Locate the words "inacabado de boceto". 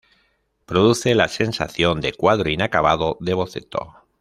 2.49-4.03